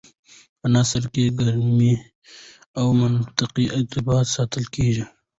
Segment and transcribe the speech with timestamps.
[0.59, 1.93] په نثر کي ګرامري
[2.79, 5.03] او منطقي ارتباط ساتل کېږي.